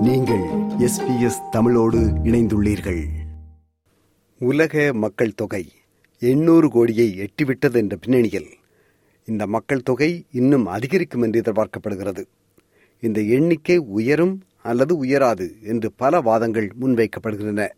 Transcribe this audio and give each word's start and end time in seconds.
நீங்கள் 0.00 0.42
எஸ்பிஎஸ் 0.78 1.48
தமிழோடு 1.50 1.98
இணைந்துள்ளீர்கள். 1.98 3.04
உலக 4.38 4.92
மக்கள் 4.92 5.34
தொகை 5.34 5.72
எண்ணூறு 6.18 6.70
கோடியை 6.70 7.18
எட்டிவிட்டது 7.18 7.74
என்ற 7.74 7.96
பின்னணியில் 7.96 8.46
இந்த 9.24 9.46
மக்கள் 9.46 9.82
தொகை 9.82 10.24
இன்னும் 10.30 10.66
அதிகரிக்கும் 10.66 11.22
என்று 11.22 11.40
எதிர்பார்க்கப்படுகிறது. 11.40 12.24
இந்த 13.00 13.20
எண்ணிக்கை 13.20 13.78
உயரும் 13.78 14.42
அல்லது 14.62 14.96
உயராது 14.96 15.54
என்று 15.62 15.92
பல 15.96 16.20
வாதங்கள் 16.20 16.72
முன்வைக்கப்படுகின்றன. 16.80 17.68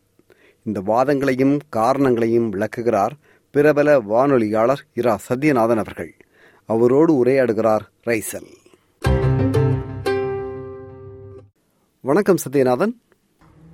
இந்த 0.63 0.81
வாதங்களையும் 0.81 1.59
காரணங்களையும் 1.69 2.49
விளக்குகிறார் 2.49 3.17
பிரபல 3.51 4.01
வானொலியாளர் 4.01 4.89
இரா 4.95 5.19
சத்யநாதன் 5.29 5.77
அவர்கள். 5.77 6.15
அவரோடு 6.67 7.25
உரையாடுகிறார் 7.25 7.89
ரைசல். 8.07 8.61
வணக்கம் 12.05 12.37
சத்யநாதன். 12.49 12.93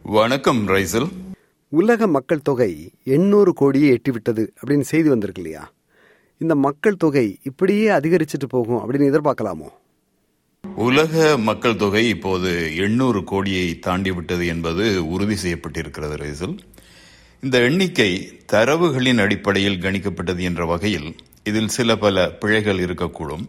வணக்கம் 0.02 0.68
ரைசல். 0.68 1.08
உலக 1.68 2.06
மக்கள் 2.06 2.42
தொகை 2.42 2.90
எண்ணூறு 3.04 3.52
கோடியை 3.52 3.90
எட்டிவிட்டது 3.90 4.48
அப்படின்னு 4.60 4.80
செய்தி 4.80 5.08
வந்திருக்கு 5.08 5.42
இல்லையா? 5.42 5.72
இந்த 6.38 6.54
மக்கள் 6.54 6.96
தொகை 6.96 7.38
இப்படியே 7.42 7.88
அதிகரிச்சுட்டு 7.88 8.48
போகும் 8.48 8.92
அப்படின்னு 8.92 8.96
எதிர்பார்க்கலாமோ? 8.96 9.68
உலக 10.74 11.38
மக்கள் 11.38 11.76
தொகை 11.76 12.08
இப்போது 12.08 12.76
எண்ணூறு 12.76 13.24
கோடியை 13.24 13.78
தாண்டி 13.78 14.10
விட்டது 14.10 14.46
என்பது 14.46 15.08
உறுதி 15.08 15.36
செய்யப்பட்டிருக்கிறது 15.42 16.16
ரைசல். 16.16 16.58
இந்த 17.40 17.58
எண்ணிக்கை 17.58 18.40
தரவுகளின் 18.52 19.20
அடிப்படையில் 19.20 19.78
கணிக்கப்பட்டது 19.78 20.40
என்ற 20.40 20.64
வகையில் 20.64 21.14
இதில் 21.44 21.68
சில 21.68 21.96
பல 21.96 22.30
பிழைகள் 22.30 22.78
இருக்கக்கூடும். 22.78 23.48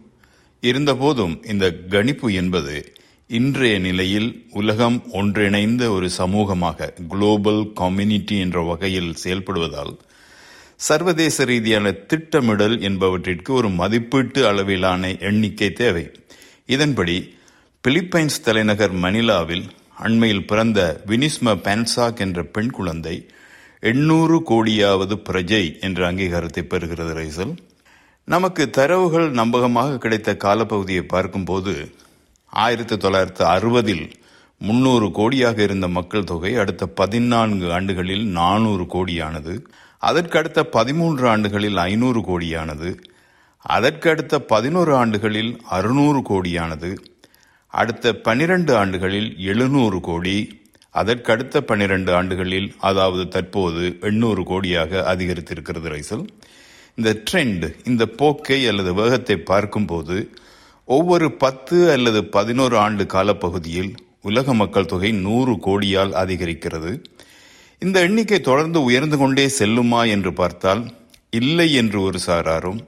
இருந்தபோதும் 0.60 1.42
இந்த 1.42 1.72
கணிப்பு 1.72 2.32
என்பது 2.32 2.92
இன்றைய 3.38 3.78
நிலையில் 3.78 4.46
உலகம் 4.50 4.96
ஒன்றிணைந்த 5.12 5.90
ஒரு 5.90 6.10
சமூகமாக 6.18 6.88
குளோபல் 7.08 7.72
கம்யூனிட்டி 7.72 8.38
என்ற 8.38 8.60
வகையில் 8.60 9.14
செயல்படுவதால் 9.24 9.92
சர்வதேச 10.76 11.44
ரீதியான 11.44 11.92
திட்டமிடல் 11.92 12.80
என்பவற்றிற்கு 12.80 13.52
ஒரு 13.52 13.68
மதிப்பீட்டு 13.68 14.46
அளவிலான 14.46 15.12
எண்ணிக்கை 15.18 15.72
தேவை. 15.72 16.04
இதன்படி 16.66 17.16
பிலிப்பைன்ஸ் 17.88 18.40
தலைநகர் 18.44 18.94
மணிலாவில் 18.94 19.64
அண்மையில் 19.98 20.46
பிறந்த 20.46 21.00
வினிஸ்ம 21.06 21.56
பான்சாக் 21.66 22.16
என்ற 22.16 22.44
பெண் 22.44 22.70
குழந்தை 22.70 23.16
எண்ணூறு 23.80 24.38
கோடியாவது 24.50 25.16
பிரஜை 25.30 25.80
என்ற 25.80 26.12
அங்கீகாரத்தை 26.12 26.64
பெறுகிறது 26.68 27.16
ரைசல். 27.22 27.56
நமக்கு 28.24 28.70
தரவுகள் 28.70 29.30
நம்பகமாக 29.30 29.98
கிடைத்த 29.98 30.36
காலப்பகுதியை 30.44 31.02
பார்க்கும்போது 31.02 31.94
ஆயிரத்தி 32.50 32.96
தொள்ளாயிரத்து 32.96 33.44
அறுபதில் 33.46 34.10
முன்னூறு 34.58 35.06
கோடியாக 35.06 35.58
இருந்த 35.58 35.88
மக்கள் 35.88 36.24
தொகை 36.24 36.54
அடுத்த 36.54 36.86
பதினான்கு 36.86 37.72
ஆண்டுகளில் 37.72 38.26
நானூறு 38.26 38.82
கோடியானது. 38.82 39.66
அதற்கு 39.98 40.38
அடுத்த 40.38 40.64
பதிமூன்று 40.64 41.28
ஆண்டுகளில் 41.28 41.76
ஐநூறு 41.76 42.20
கோடியானது. 42.20 42.98
அதற்கு 43.58 44.10
அடுத்த 44.10 44.40
பதினோரு 44.40 44.94
ஆண்டுகளில் 44.94 45.60
அறுநூறு 45.70 46.20
கோடியானது. 46.20 46.96
அடுத்த 47.66 48.12
பனிரெண்டு 48.12 48.76
ஆண்டுகளில் 48.76 49.38
எழுநூறு 49.38 50.00
கோடி. 50.00 50.58
அதற்கடுத்த 50.94 51.60
பன்னிரண்டு 51.60 52.14
ஆண்டுகளில் 52.14 52.74
அதாவது 52.78 53.28
தற்போது 53.28 53.98
எண்ணூறு 54.00 54.42
கோடியாக 54.42 55.02
அதிகரித்திருக்கிறது 55.14 55.88
ரைசல். 55.94 56.26
இந்த 56.94 57.22
ட்ரெண்ட் 57.30 57.74
இந்த 57.84 58.06
போக்கை 58.06 58.68
அல்லது 58.68 58.94
வேகத்தை 58.94 59.36
பார்க்கும்போது 59.36 60.30
ஒவ்வொரு 60.96 61.26
பத்து 61.42 61.76
அல்லது 61.92 62.20
பதினோரு 62.36 62.76
ஆண்டு 62.76 63.04
காலப்பகுதியில் 63.04 63.90
உலக 64.28 64.54
மக்கள் 64.54 64.88
தொகை 64.92 65.10
நூறு 65.26 65.52
கோடியால் 65.66 66.12
அதிகரிக்கிறது. 66.22 66.92
இந்த 67.82 67.96
எண்ணிக்கை 68.00 68.38
தொடர்ந்து 68.40 68.78
உயர்ந்து 68.82 69.16
கொண்டே 69.18 69.44
செல்லுமா 69.58 70.00
என்று 70.14 70.30
பார்த்தால் 70.32 70.82
இல்லை 71.30 71.68
என்று 71.72 71.98
ஒரு 72.02 72.18
சாராரும் 72.26 72.80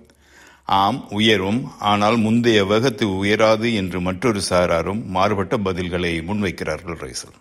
ஆம் 0.78 0.99
உயரும் 1.10 1.60
ஆனால் 1.91 2.16
முந்தைய 2.16 2.59
வேகத்து 2.65 3.04
உயராது 3.19 3.69
என்று 3.75 4.00
மற்றொரு 4.00 4.41
சாராரும் 4.50 5.00
மாறுபட்ட 5.06 5.56
பதில்களை 5.56 6.12
முன்வைக்கிறார்கள் 6.28 6.98
ரைசல். 7.04 7.37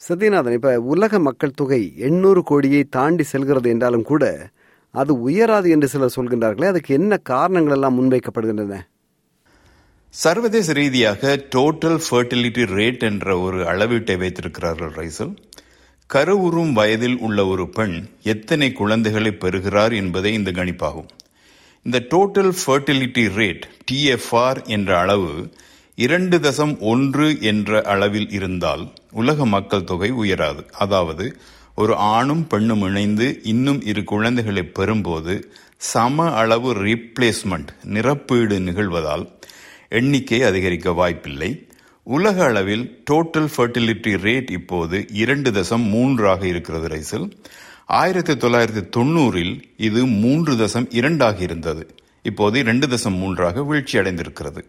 சத்யநாதன் 0.00 0.56
இப்ப 0.58 0.72
உலக 0.94 1.18
மக்கள் 1.18 1.58
தொகை 1.60 1.82
எண்ணூறு 2.08 2.42
கோடியை 2.42 2.82
தாண்டி 2.96 3.26
செல்கிறது 3.32 3.70
என்றாலும் 3.70 4.08
கூட 4.10 4.24
அது 4.94 5.12
உயராது 5.20 5.68
என்று 5.70 5.88
சிலர் 5.88 6.16
சொல்கின்றார்களே 6.16 6.66
அதுக்கு 6.72 6.90
என்ன 6.94 7.16
காரணங்கள் 7.32 7.76
எல்லாம் 7.76 7.96
முன்வைக்கப்படுகின்றன? 8.00 8.80
சர்வதேச 10.22 10.72
ரீதியாக 10.78 11.30
டோட்டல் 11.54 11.96
ஃபர்டிலிட்டி 12.04 12.64
ரேட் 12.76 13.00
என்ற 13.08 13.26
ஒரு 13.44 13.58
அளவீட்டை 13.70 14.14
வைத்திருக்கிறார்கள் 14.20 14.92
ரைசல். 14.98 15.32
கருவுறும் 16.10 16.72
வயதில் 16.72 17.16
உள்ள 17.26 17.46
ஒரு 17.52 17.64
பெண் 17.68 17.96
எத்தனை 18.32 18.68
குழந்தைகளை 18.80 19.32
பெறுகிறார் 19.44 19.94
என்பதே 20.00 20.32
இந்த 20.32 20.50
கணிப்பாகும். 20.58 21.08
இந்த 21.86 21.98
டோட்டல் 22.12 22.52
ஃபர்டிலிட்டி 22.60 23.24
ரேட் 23.38 23.64
டிஎஃப்ஆர் 23.88 24.60
என்ற 24.76 24.90
அளவு 24.98 25.32
இரண்டு 25.98 26.38
தசம் 26.46 26.74
ஒன்று 26.92 27.26
என்ற 27.52 27.82
அளவில் 27.94 28.30
இருந்தால் 28.38 28.84
உலக 29.22 29.46
மக்கள் 29.56 29.88
தொகை 29.90 30.10
உயராது. 30.22 30.64
அதாவது 30.84 31.26
ஒரு 31.82 31.96
ஆணும் 32.16 32.46
பெண்ணும் 32.46 32.84
இணைந்து 32.88 33.28
இன்னும் 33.52 33.80
இரு 33.92 34.04
குழந்தைகளை 34.12 34.64
பெறும்போது 34.78 35.34
சம 35.92 36.26
அளவு 36.42 36.70
ரீப்ளேஸ்மெண்ட் 36.86 37.72
நிரப்பீடு 37.96 38.58
நிகழ்வதால் 38.68 39.26
எண்ணிக்கை 39.98 40.42
அதிகரிக்க 40.42 40.92
வாய்ப்பில்லை. 40.92 41.50
உலக 42.02 42.44
அளவில் 42.44 42.84
டோட்டல் 43.10 43.48
ஃபர்டிலிட்டி 43.56 44.12
ரேட் 44.26 44.50
இப்போது 44.50 44.98
இரண்டு 45.22 45.50
தசம் 45.50 45.86
மூன்றாக 45.88 46.46
இருக்கிறது 46.46 46.88
ரைசல். 46.94 47.26
ஆயிரத்தி 47.86 48.34
தொள்ளாயிரத்தி 48.34 48.82
தொண்ணூறில் 48.96 49.54
இது 49.76 50.06
மூன்று 50.06 50.52
தசம் 50.54 50.86
இரண்டாக 50.90 51.38
இருந்தது. 51.42 51.84
இப்போது 52.22 52.58
இரண்டு 52.58 52.86
தசம் 52.86 53.18
மூன்றாக 53.18 53.62
வீழ்ச்சி 53.62 53.98
அடைந்திருக்கிறது. 53.98 54.62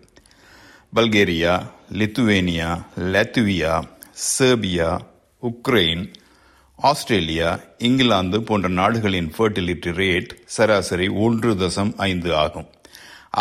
Bulgaria 0.95 1.53
Lithuania 1.93 2.69
Latvia 3.13 3.73
Serbia 4.27 4.91
Ukraine 5.41 6.05
Australia 6.79 7.49
England 7.77 8.43
போன்ற 8.43 8.67
நாடுகளின் 8.69 9.31
ஃபர்டிலிட்டி 9.37 9.91
ரேட் 10.01 10.31
சராசரி 10.45 11.07
ஒன்று 11.07 11.53
தசம் 11.53 11.93
ஐந்து 11.97 12.35
ஆகும். 12.35 12.69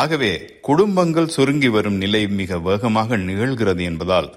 ஆகவே 0.00 0.30
குடும்பங்கள் 0.60 1.26
சுருங்கி 1.26 1.68
வரும் 1.68 1.96
நிலை 1.96 2.26
மிக 2.26 2.58
வேகமாக 2.58 3.16
நிகழ்கிறது 3.16 3.82
என்பதால் 3.82 4.30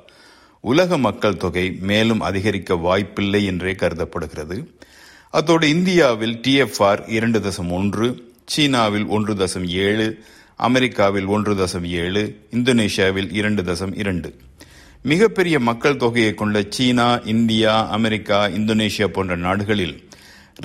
உலக 0.64 0.98
மக்கள் 0.98 1.38
தொகை 1.38 1.78
மேலும் 1.82 2.20
அதிகரிக்க 2.20 2.76
வாய்ப்பில்லை 2.76 3.46
என்றே 3.46 3.74
கருதப்படுகிறது. 3.74 4.58
அத்தோடு 5.30 5.70
இந்தியாவில் 5.70 6.36
டிஎஃப்ஆர் 6.48 7.02
இரண்டு 7.08 7.40
தசம் 7.40 7.72
ஒன்று 7.72 8.08
சீனாவில் 8.46 9.06
ஒன்று 9.06 9.34
தசம் 9.34 9.68
ஏழு 9.68 10.08
அமெரிக்காவில் 10.56 11.26
ஒன்று 11.26 11.54
தசம் 11.54 11.88
ஏழு 12.04 12.24
இந்தோனேஷியாவில் 12.52 13.32
இரண்டு 13.32 13.64
தசம் 13.64 13.94
இரண்டு. 13.98 14.30
மிகப்பெரிய 15.02 15.60
மக்கள் 15.60 15.98
தொகையை 15.98 16.34
கொண்ட 16.34 16.64
சீனா 16.70 17.08
இந்தியா 17.34 17.90
அமெரிக்கா 17.90 18.48
இந்தோனேஷியா 18.48 19.08
போன்ற 19.08 19.36
நாடுகளில் 19.36 19.96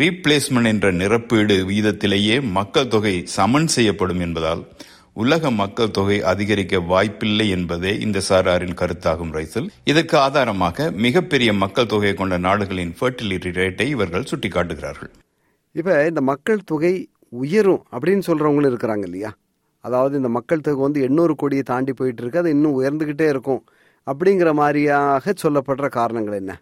ரீப்ளேஸ்மெண்ட் 0.01 0.69
என்ற 0.71 0.93
நிரப்பீடு 0.93 1.55
வீதத்திலேயே 1.71 2.37
மக்கள் 2.57 2.89
தொகை 2.89 3.13
சமன் 3.35 3.67
செய்யப்படும் 3.67 4.21
என்பதால் 4.21 4.63
உலக 5.23 5.51
மக்கள் 5.51 5.91
தொகை 5.91 6.17
அதிகரிக்க 6.31 6.81
வாய்ப்பில்லை 6.93 7.49
என்பதே 7.49 7.93
இந்த 7.99 8.21
சாராரின் 8.29 8.79
கருத்தாகும் 8.81 9.35
ரைசல். 9.37 9.69
இதற்கு 9.85 10.17
ஆதாரமாக 10.19 10.91
மிகப்பெரிய 10.91 11.53
மக்கள் 11.53 11.87
தொகையை 11.87 12.15
கொண்ட 12.15 12.39
நாடுகளின் 12.39 12.95
ஃபர்டிலிட்டி 13.01 13.53
ரேட்டை 13.61 13.87
இவர்கள் 13.87 14.29
சுட்டிக்காட்டுகிறார்கள். 14.31 15.13
இப்போ 15.73 16.07
இந்த 16.07 16.21
மக்கள் 16.21 16.65
தொகை 16.65 16.95
உயரும் 17.43 17.85
அப்படின்னு 17.93 18.25
சொல்றவங்களும் 18.31 18.71
இருக்கிறாங்க 18.73 19.07
இல்லையா? 19.11 19.33
அதாவது 19.85 20.17
இந்த 20.17 20.29
மக்கள் 20.39 20.67
தொகை 20.67 20.83
வந்து 20.83 21.03
எண்ணூறு 21.03 21.35
கோடியை 21.35 21.63
தாண்டி 21.63 21.93
போயிட்டு 21.93 22.23
இருக்கு 22.23 22.39
அது 22.39 22.51
இன்னும் 22.51 22.77
உயர்ந்துகிட்டே 22.81 23.29
இருக்கும் 23.29 23.63
அப்படிங்கிற 24.07 24.53
மாதிரியாக 24.55 25.35
சொல்லப்படுற 25.43 25.89
காரணங்கள் 26.01 26.41
என்ன? 26.43 26.53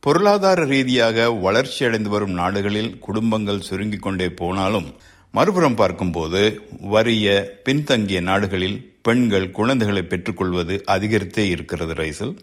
பொருளாதார 0.00 0.64
ரீதியாக 0.64 1.30
வளர்ச்சி 1.30 1.84
அடைந்து 1.84 2.10
வரும் 2.10 2.30
நாடுகளில் 2.30 2.98
குடும்பங்கள் 2.98 3.60
சுருங்கிக் 3.60 4.02
கொண்டே 4.02 4.28
போனாலும் 4.28 4.94
மறுபுறம் 5.32 5.74
பார்க்கும்போது 5.74 6.60
வறிய 6.92 7.44
பின்தங்கிய 7.64 8.20
நாடுகளில் 8.20 8.98
பெண்கள் 9.02 9.50
குழந்தைகளை 9.50 10.02
பெற்றுக்கொள்வது 10.02 10.84
அதிகரித்தே 10.86 11.38
இருக்கிறது 11.38 11.94
ரைசல். 11.94 12.38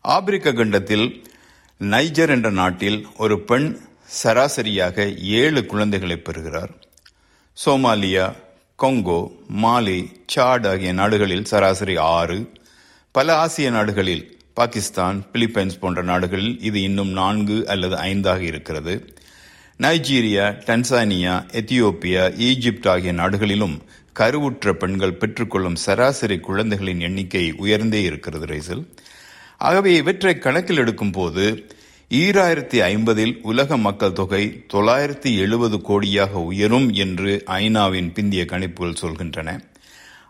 ஆப்பிரிக்க 0.00 0.52
கண்டத்தில் 0.52 1.24
நைஜர் 1.78 2.30
என்ற 2.30 2.50
நாட்டில் 2.50 3.06
ஒரு 3.16 3.40
பெண் 3.40 3.78
சராசரியாக 4.22 5.14
ஏழு 5.14 5.66
குழந்தைகளை 5.66 6.16
பெறுகிறார். 6.16 6.72
சோமாலியா 7.66 8.34
கொங்கோ 8.82 9.30
மாலி 9.62 10.06
சாட் 10.26 10.66
ஆகிய 10.66 10.92
நாடுகளில் 10.92 11.44
சராசரி 11.44 11.96
ஆறு. 11.96 12.52
பல 13.12 13.36
ஆசிய 13.36 13.70
நாடுகளில் 13.70 14.37
பாகிஸ்தான் 14.58 15.18
பிலிப்பைன்ஸ் 15.32 15.80
போன்ற 15.80 16.02
நாடுகளில் 16.02 16.54
இது 16.68 16.78
இன்னும் 16.82 17.12
நான்கு 17.20 17.58
அல்லது 17.68 17.96
ஐந்தாக 18.08 18.40
இருக்கிறது. 18.50 18.94
நைஜீரியா 19.84 20.46
டன்சானியா 20.68 21.34
எத்தியோப்பியா 21.60 22.24
ஈஜிப்ட் 22.48 22.88
ஆகிய 22.88 23.12
நாடுகளிலும் 23.12 23.76
கருவுற்ற 24.16 24.72
பெண்கள் 24.72 25.18
பெற்றுக்கொள்ளும் 25.20 25.76
சராசரி 25.84 26.38
குழந்தைகளின் 26.38 27.00
எண்ணிக்கை 27.00 27.44
உயர்ந்தே 27.64 28.02
இருக்கிறது 28.02 28.46
ரேசில். 28.46 28.82
ஆகவே 29.58 29.92
இவற்றை 29.96 30.32
கணக்கில் 30.38 30.76
எடுக்கும் 30.76 31.10
போது 31.10 31.44
ஈராயிரத்தி 32.10 32.78
ஐம்பதில் 32.90 33.32
உலக 33.50 33.76
மக்கள் 33.76 34.18
தொகை 34.18 34.44
தொள்ளாயிரத்தி 34.72 35.30
எழுபது 35.44 35.76
கோடியாக 35.88 36.42
உயரும் 36.50 36.86
என்று 37.04 37.32
ஐநாவின் 37.46 38.08
பிந்திய 38.16 38.44
கணிப்புகள் 38.52 39.00
சொல்கின்றன. 39.02 39.48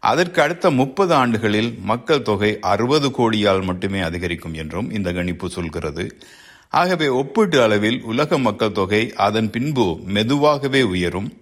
அதற்கு 0.01 0.43
அடுத்த 0.43 0.71
முப்பது 0.71 1.15
ஆண்டுகளில் 1.15 1.79
மக்கள் 1.83 2.23
தொகை 2.23 2.59
அறுபது 2.61 3.09
கோடியால் 3.09 3.65
மட்டுமே 3.65 4.01
அதிகரிக்கும் 4.01 4.55
என்றும் 4.55 4.91
இந்த 4.91 5.13
கணிப்பு 5.13 5.49
சொல்கிறது. 5.49 6.17
ஆகவே 6.69 7.09
ஒப்பீட்டு 7.09 7.63
அளவில் 7.63 8.03
உலக 8.03 8.39
மக்கள் 8.39 8.73
தொகை 8.73 9.13
அதன் 9.13 9.51
பின்பு 9.51 9.99
மெதுவாகவே 10.05 10.83
உயரும். 10.83 11.33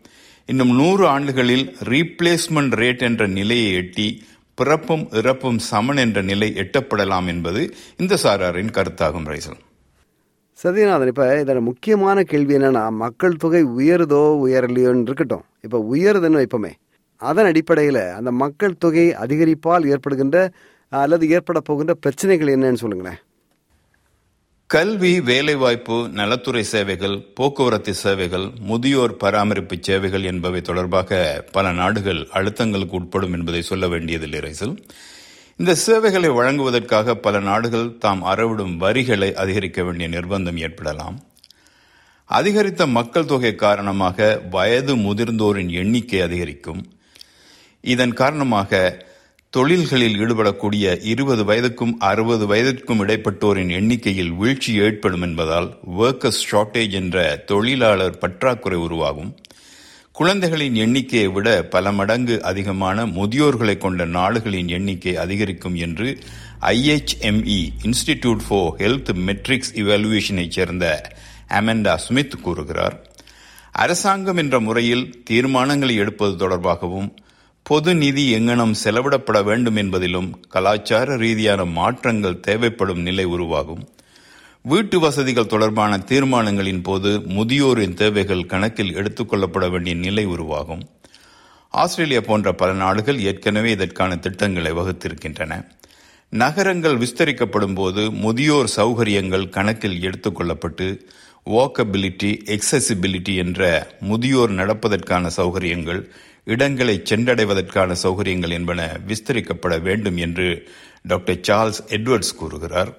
இன்னும் 0.47 0.75
நூறு 0.77 1.07
ஆண்டுகளில் 1.07 1.77
ரீப்ளேஸ்மெண்ட் 1.85 2.75
ரேட் 2.75 3.03
என்ற 3.03 3.27
நிலையை 3.27 3.73
எட்டி 3.73 4.23
பிறப்பும் 4.55 5.09
இறப்பும் 5.11 5.59
சமன் 5.59 5.97
என்ற 5.97 6.23
நிலை 6.23 6.53
எட்டப்படலாம் 6.55 7.27
என்பது 7.27 7.75
இந்த 7.97 8.17
சாராரின் 8.23 8.75
கருத்தாகும் 8.77 9.29
ரைசல். 9.31 9.61
சத்யநாதன் 10.63 11.07
இப்ப 11.07 11.43
இதோட 11.45 11.61
முக்கியமான 11.61 12.23
கேள்வி 12.23 12.55
என்னன்னா 12.57 12.91
மக்கள் 12.91 13.37
தொகை 13.37 13.65
உயருதோ 13.65 14.23
உயரலையோன்னு 14.45 15.03
இருக்கட்டும். 15.03 15.45
இப்ப 15.61 15.87
உயருதுன்னு 15.93 16.41
வைப்போமே 16.41 16.73
அதன் 17.17 17.45
அடிப்படையில் 17.45 18.09
அந்த 18.11 18.31
மக்கள் 18.31 18.79
தொகை 18.79 19.11
அதிகரிப்பால் 19.11 19.87
ஏற்படுகின்ற 19.87 20.51
அல்லது 20.89 21.31
ஏற்பட 21.31 21.61
போகின்ற 21.61 21.95
பிரச்சனைகள் 21.95 22.57
என்னன்னு 22.57 22.75
சொல்லுங்களேன். 22.75 23.21
கல்வி 24.67 25.21
வேலைவாய்ப்பு 25.21 26.09
நலத்துறை 26.09 26.63
சேவைகள் 26.63 27.25
போக்குவரத்து 27.35 27.95
சேவைகள் 27.95 28.51
முதியோர் 28.59 29.17
பராமரிப்பு 29.17 29.77
சேவைகள் 29.81 30.23
என்பவை 30.23 30.61
தொடர்பாக 30.61 31.45
பல 31.53 31.73
நாடுகள் 31.73 32.29
அழுத்தங்களுக்கு 32.33 32.91
உட்படும் 32.91 33.33
என்பதை 33.33 33.63
சொல்ல 33.63 33.89
வேண்டியதில்லை 33.89 34.41
ரைசல். 34.41 34.77
இந்த 35.57 35.75
சேவைகளை 35.75 36.29
வழங்குவதற்காக 36.29 37.15
பல 37.15 37.41
நாடுகள் 37.41 37.99
தாம் 37.99 38.23
அறவிடும் 38.23 38.77
வரிகளை 38.77 39.35
அதிகரிக்க 39.35 39.83
வேண்டிய 39.83 40.09
நிர்பந்தம் 40.09 40.59
ஏற்படலாம். 40.59 41.21
அதிகரித்த 42.25 42.87
மக்கள் 42.87 43.25
தொகை 43.25 43.55
காரணமாக 43.55 44.43
வயது 44.51 44.97
முதிர்ந்தோரின் 44.97 45.71
எண்ணிக்கை 45.71 46.21
அதிகரிக்கும். 46.21 46.87
இதன் 47.87 48.13
காரணமாக 48.13 48.79
தொழில்களில் 49.51 50.17
ஈடுபடக்கூடிய 50.19 50.87
இருபது 51.05 51.43
வயதுக்கும் 51.45 51.93
அறுபது 51.99 52.45
வயதிற்கும் 52.47 53.01
இடைப்பட்டோரின் 53.03 53.71
எண்ணிக்கையில் 53.71 54.33
வீழ்ச்சி 54.33 54.75
ஏற்படும் 54.75 55.23
என்பதால் 55.23 55.69
ஒர்க்கர்ஸ் 55.99 56.43
ஷார்டேஜ் 56.51 56.91
என்ற 56.91 57.37
தொழிலாளர் 57.37 58.19
பற்றாக்குறை 58.19 58.79
உருவாகும். 58.79 59.31
குழந்தைகளின் 60.13 60.75
எண்ணிக்கையை 60.75 61.29
விட 61.29 61.49
பல 61.63 61.93
மடங்கு 61.93 62.43
அதிகமான 62.43 63.07
முதியோர்களை 63.07 63.79
கொண்ட 63.79 64.05
நாடுகளின் 64.05 64.69
எண்ணிக்கை 64.69 65.17
அதிகரிக்கும் 65.17 65.75
என்று 65.75 66.09
IHME 66.61 67.61
institute 67.83 68.43
for 68.49 68.73
health 68.79 69.13
metrics 69.27 69.73
இவாலுவேஷனைச் 69.75 70.57
சேர்ந்த 70.59 70.87
அமெண்டா 71.49 71.95
ஸ்மித் 71.95 72.43
கூறுகிறார். 72.43 72.97
அரசாங்கம் 73.73 74.37
என்ற 74.37 74.61
முறையில் 74.61 75.23
தீர்மானங்களை 75.31 75.95
எடுப்பது 75.95 76.35
தொடர்பாகவும் 76.37 77.09
பொது 77.69 77.95
நிதி 77.95 78.35
எங்கனம் 78.35 78.75
செலவிடப்பட 78.85 79.45
வேண்டும் 79.45 79.77
என்பதிலும் 79.77 80.33
கலாச்சார 80.49 81.17
ரீதியான 81.17 81.65
மாற்றங்கள் 81.65 82.41
தேவைப்படும் 82.41 83.01
நிலை 83.01 83.25
உருவாகும். 83.25 83.89
வீட்டு 84.63 85.01
வசதிகள் 85.01 85.47
தொடர்பான 85.47 85.97
தீர்மானங்களின் 85.97 86.83
போது 86.83 87.19
முதியோரின் 87.19 87.95
தேவைகள் 87.95 88.47
கணக்கில் 88.47 88.95
எடுத்துக்கொள்ளப்பட 88.95 89.71
வேண்டிய 89.71 89.97
நிலை 89.97 90.25
உருவாகும். 90.25 90.89
ஆஸ்திரேலியா 91.71 92.21
போன்ற 92.21 92.53
பல 92.53 92.73
நாடுகள் 92.73 93.19
ஏற்கனவே 93.19 93.71
இதற்கான 93.71 94.17
திட்டங்களை 94.17 94.73
வகுத்திருக்கின்றன. 94.73 95.67
நகரங்கள் 96.31 96.97
விஸ்தரிக்கப்படும் 96.97 97.75
போது 97.75 98.11
முதியோர் 98.11 98.71
சௌகரியங்கள் 98.77 99.49
கணக்கில் 99.49 100.01
எடுத்துக்கொள்ளப்பட்டு 100.01 101.01
வாக்கபிலிட்டி 101.47 102.31
எக்ஸசிபிலிட்டி 102.45 103.37
என்ற 103.37 103.87
முதியோர் 104.01 104.51
நடப்பதற்கான 104.51 105.31
சௌகரியங்கள் 105.37 106.01
இடங்களை 106.47 107.03
சென்றடைவதற்கான 107.11 107.95
சௌகரியங்கள் 108.03 108.51
என்பன 108.51 108.81
விஸ்தரிக்கப்பட 109.07 109.81
வேண்டும் 109.81 110.17
என்று 110.17 110.49
டாக்டர் 111.03 111.41
சார்ல்ஸ் 111.49 111.81
எட்வர்ட்ஸ் 111.89 112.37
கூறுகிறார். 112.37 112.91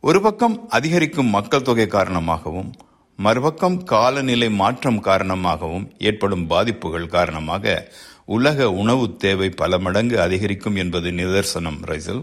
ஒரு 0.00 0.20
பக்கம் 0.20 0.68
அதிகரிக்கும் 0.68 1.26
மக்கள் 1.26 1.62
தொகை 1.62 1.86
காரணமாகவும் 1.86 2.70
மறுபக்கம் 3.18 3.84
காலநிலை 3.84 4.50
மாற்றம் 4.50 5.00
காரணமாகவும் 5.00 5.86
ஏற்படும் 5.98 6.46
பாதிப்புகள் 6.46 7.06
காரணமாக 7.06 7.88
உலக 8.24 8.70
உணவு 8.72 9.16
தேவை 9.16 9.48
பல 9.50 9.78
மடங்கு 9.78 10.20
அதிகரிக்கும் 10.20 10.76
என்பது 10.76 11.10
நிதர்சனம் 11.10 11.80
ரைசல். 11.86 12.22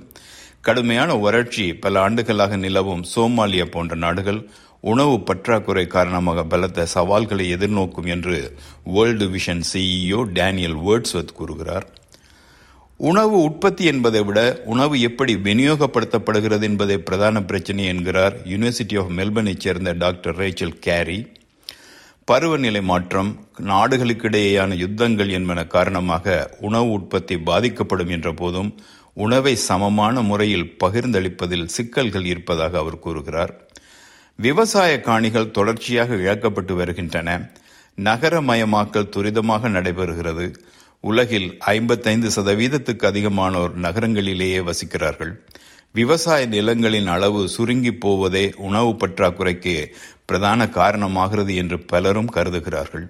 கடுமையான 0.62 1.16
வறட்சி 1.16 1.66
பல 1.76 2.00
ஆண்டுகளாக 2.02 2.58
நிலவும் 2.58 3.04
சோமாலியா 3.16 3.66
போன்ற 3.66 3.96
நாடுகள் 3.96 4.40
உணவு 4.88 5.24
பற்றாக்குறை 5.24 5.88
காரணமாக 5.88 6.44
பலத்த 6.44 6.86
சவால்களை 6.86 7.54
எதிர்நோக்கும் 7.54 8.08
என்று 8.08 8.58
World 8.84 9.26
Vision 9.26 9.62
CEO 9.74 10.24
Daniel 10.24 10.76
Wordsworth 10.76 11.32
கூறுகிறார். 11.34 11.88
உணவு 12.98 13.42
உற்பத்தி 13.42 13.86
என்பதை 13.86 14.24
விட 14.24 14.62
உணவு 14.66 15.02
எப்படி 15.02 15.36
விநியோகப்படுத்தப்படுகிறது 15.36 16.62
என்பதே 16.62 16.98
பிரதான 16.98 17.44
பிரச்சனை 17.44 17.86
என்கிறார் 17.86 18.48
யூனிவர்சிட்டி 18.48 19.00
ஆஃப் 19.00 19.12
மெல்பர்னைச் 19.12 19.60
சேர்ந்த 19.60 19.92
டாக்டர் 19.92 20.38
ரேச்சல் 20.38 20.80
கேரி. 20.80 21.28
பருவநிலை 22.26 22.82
மாற்றம் 22.82 23.48
நாடுகளுக்கிடையேயான 23.58 24.76
யுத்தங்கள் 24.76 25.30
என்பன 25.30 25.66
காரணமாக 25.66 26.56
உணவு 26.60 26.92
உற்பத்தி 26.92 27.38
பாதிக்கப்படும் 27.38 28.10
என்ற 28.10 28.34
போதும் 28.34 28.76
உணவை 29.14 29.56
சமமான 29.56 30.22
முறையில் 30.22 30.76
பகிர்ந்தளிப்பதில் 30.84 31.66
சிக்கல்கள் 31.66 32.26
இருப்பதாக 32.26 32.78
அவர் 32.78 33.00
கூறுகிறார். 33.00 33.67
விவசாய 34.40 35.02
காணிகள் 35.02 35.52
தொடர்ச்சியாக 35.52 36.16
இழக்கப்பட்டு 36.16 36.74
வருகின்றன. 36.74 37.50
நகரமயமாக்கல் 38.04 39.10
துரிதமாக 39.16 39.70
நடைபெறுகிறது. 39.70 40.56
உலகில் 41.00 41.58
ஐம்பத்தைந்து 41.60 42.30
சதவீதத்துக்கு 42.30 43.06
அதிகமானோர் 43.06 43.74
நகரங்களிலேயே 43.76 44.60
வசிக்கிறார்கள். 44.60 45.32
விவசாய 45.94 46.46
நிலங்களின் 46.46 47.08
அளவு 47.08 47.48
சுருங்கி 47.48 47.94
போவதே 47.94 48.54
உணவு 48.58 48.90
பற்றாக்குறைக்கு 48.90 49.86
பிரதான 50.26 50.66
காரணமாகிறது 50.66 51.56
என்று 51.56 51.80
பலரும் 51.80 52.34
கருதுகிறார்கள். 52.34 53.10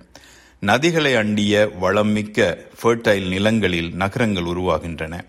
நதிகளை 0.60 1.16
அண்டிய 1.16 1.72
வளம் 1.80 2.10
மிக்க 2.10 2.66
ஃபர்டைல் 2.82 3.28
நிலங்களில் 3.28 3.94
நகரங்கள் 3.94 4.44
உருவாகின்றன. 4.44 5.24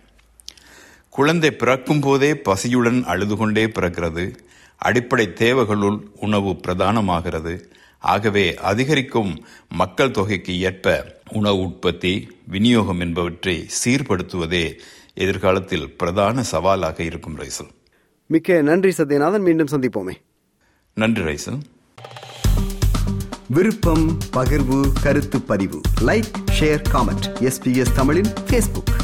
குழந்தை 1.08 1.50
பிறக்கும் 1.50 2.00
போதே 2.00 2.32
பசியுடன் 2.32 3.04
அழுது 3.04 3.36
கொண்டே 3.36 3.64
பிறக்கிறது. 3.64 4.34
அடிப்படை 4.78 5.32
தேவைகளுள் 5.34 5.98
உணவு 6.20 6.50
பிரதானமாகிறது. 6.50 7.60
ஆகவே 7.98 8.54
அதிகரிக்கும் 8.54 9.44
மக்கள் 9.68 10.10
தொகைக்கு 10.10 10.60
ஏற்ப 10.60 11.20
உணவு 11.32 11.58
உற்பத்தி 11.58 12.30
விநியோகம் 12.46 13.00
என்பவற்றை 13.00 13.66
சீர்படுத்துவதே 13.84 14.72
எதிர்காலத்தில் 15.14 15.96
பிரதான 15.96 16.42
சவாலாக 16.42 17.02
இருக்கும் 17.02 17.38
ரைசல். 17.38 17.70
மிக்க 18.26 18.62
நன்றி 18.62 18.88
சத்யநாதன். 18.88 19.40
மீண்டும் 19.40 19.66
சந்திப்போமே. 19.66 20.12
நன்றி 20.94 21.22
ரைசல். 21.22 21.60
விருப்பம் 23.46 24.18
பகிர்வு 24.32 24.92
கருத்து 25.02 25.40
பதிவு. 25.40 25.80
Like 26.00 26.32
share 26.60 26.82
comment. 26.92 27.50
எஸ்பிஎஸ் 27.50 27.92
தமிழின் 27.92 28.32
ஃபேஸ்புக் 28.46 28.97